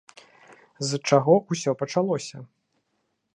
[0.91, 2.37] З чаго ўсё пачалося?